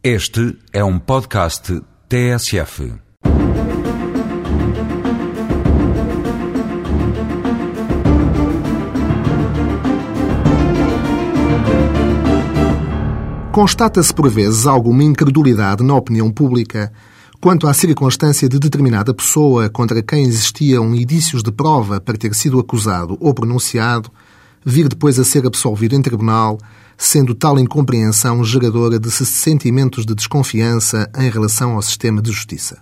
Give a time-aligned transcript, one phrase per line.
[0.00, 2.92] Este é um podcast TSF.
[13.50, 16.92] Constata-se por vezes alguma incredulidade na opinião pública
[17.40, 22.60] quanto à circunstância de determinada pessoa contra quem existiam indícios de prova para ter sido
[22.60, 24.12] acusado ou pronunciado
[24.64, 26.58] vir depois a ser absolvido em tribunal,
[26.96, 32.78] sendo tal incompreensão geradora de sentimentos de desconfiança em relação ao sistema de justiça.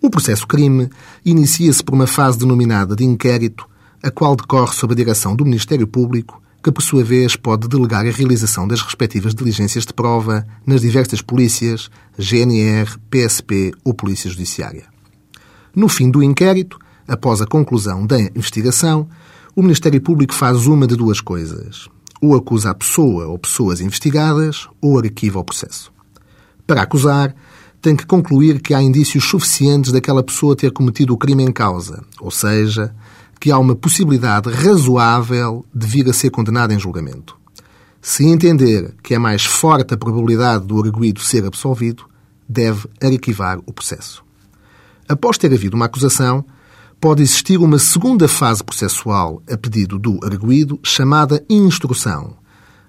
[0.00, 0.88] O processo-crime
[1.24, 3.68] inicia-se por uma fase denominada de inquérito,
[4.02, 8.06] a qual decorre sob a direção do Ministério Público, que por sua vez pode delegar
[8.06, 14.84] a realização das respectivas diligências de prova nas diversas polícias, GNR, PSP ou Polícia Judiciária.
[15.74, 19.08] No fim do inquérito, após a conclusão da investigação,
[19.54, 21.88] o Ministério Público faz uma de duas coisas.
[22.20, 25.92] Ou acusa a pessoa ou pessoas investigadas, ou arquiva o processo.
[26.66, 27.34] Para acusar,
[27.80, 32.04] tem que concluir que há indícios suficientes daquela pessoa ter cometido o crime em causa,
[32.20, 32.94] ou seja,
[33.40, 37.36] que há uma possibilidade razoável de vir a ser condenada em julgamento.
[38.00, 42.04] Se entender que é mais forte a probabilidade do arguído ser absolvido,
[42.48, 44.24] deve arquivar o processo.
[45.08, 46.44] Após ter havido uma acusação,
[47.02, 52.36] pode existir uma segunda fase processual a pedido do arguído, chamada instrução,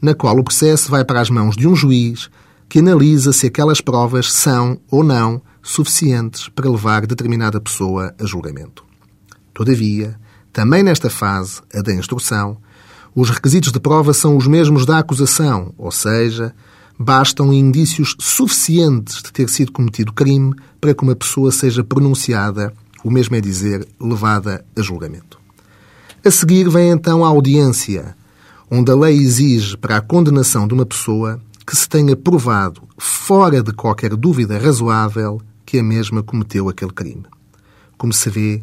[0.00, 2.30] na qual o processo vai para as mãos de um juiz
[2.70, 8.82] que analisa se aquelas provas são ou não suficientes para levar determinada pessoa a julgamento.
[9.52, 10.18] Todavia,
[10.54, 12.56] também nesta fase, a da instrução,
[13.14, 16.54] os requisitos de prova são os mesmos da acusação, ou seja,
[16.98, 22.72] bastam indícios suficientes de ter sido cometido crime para que uma pessoa seja pronunciada
[23.04, 25.38] o mesmo é dizer, levada a julgamento.
[26.24, 28.16] A seguir vem então a audiência,
[28.70, 33.62] onde a lei exige para a condenação de uma pessoa que se tenha provado, fora
[33.62, 37.24] de qualquer dúvida razoável, que a mesma cometeu aquele crime.
[37.96, 38.62] Como se vê,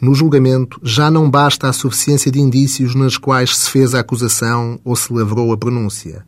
[0.00, 4.78] no julgamento já não basta a suficiência de indícios nas quais se fez a acusação
[4.84, 6.24] ou se lavrou a pronúncia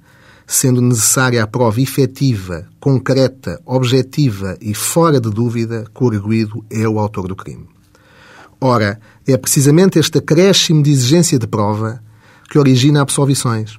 [0.50, 6.88] sendo necessária a prova efetiva, concreta, objetiva e fora de dúvida que o arguído é
[6.88, 7.68] o autor do crime.
[8.58, 12.02] Ora, é precisamente este acréscimo de exigência de prova
[12.50, 13.78] que origina absolvições,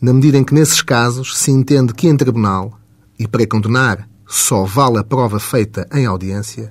[0.00, 2.78] na medida em que, nesses casos, se entende que em tribunal,
[3.18, 6.70] e para condenar só vale a prova feita em audiência,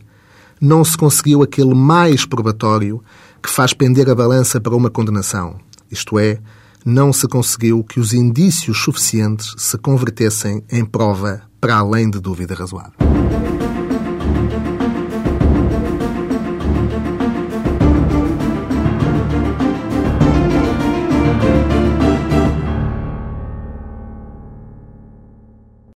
[0.62, 3.04] não se conseguiu aquele mais probatório
[3.44, 5.60] que faz pender a balança para uma condenação,
[5.92, 6.40] isto é,
[6.86, 12.54] não se conseguiu que os indícios suficientes se convertessem em prova para além de dúvida
[12.54, 13.25] razoável.